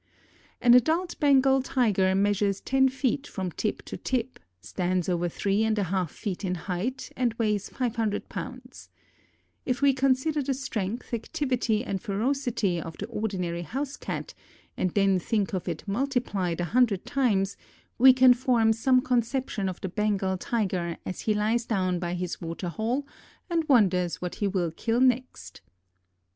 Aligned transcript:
An 0.59 0.73
adult 0.73 1.19
Bengal 1.19 1.61
Tiger 1.61 2.15
measures 2.15 2.59
ten 2.59 2.89
feet 2.89 3.27
from 3.27 3.51
tip 3.51 3.83
to 3.83 3.97
tip, 3.97 4.39
stands 4.59 5.07
over 5.07 5.29
three 5.29 5.63
and 5.63 5.77
a 5.77 5.83
half 5.83 6.09
feet 6.11 6.43
in 6.43 6.55
height 6.55 7.11
and 7.15 7.35
weighs 7.35 7.69
five 7.69 7.97
hundred 7.97 8.27
pounds. 8.27 8.89
If 9.63 9.83
we 9.83 9.93
consider 9.93 10.41
the 10.41 10.55
strength, 10.55 11.13
activity 11.13 11.83
and 11.83 12.01
ferocity 12.01 12.81
of 12.81 12.97
the 12.97 13.05
ordinary 13.09 13.61
house 13.61 13.95
cat 13.95 14.33
and 14.75 14.89
then 14.89 15.19
think 15.19 15.53
of 15.53 15.67
it 15.69 15.87
multiplied 15.87 16.59
a 16.61 16.73
hundred 16.73 17.05
times 17.05 17.55
we 17.99 18.11
can 18.11 18.33
form 18.33 18.73
some 18.73 19.01
conception 19.01 19.69
of 19.69 19.81
the 19.81 19.89
Bengal 19.89 20.35
Tiger 20.35 20.97
as 21.05 21.19
he 21.21 21.35
lies 21.35 21.67
down 21.67 21.99
by 21.99 22.15
his 22.15 22.41
water 22.41 22.69
hole 22.69 23.05
and 23.51 23.69
wonders 23.69 24.19
what 24.19 24.33
he 24.41 24.47
will 24.47 24.71
kill 24.71 24.99
next. 24.99 25.61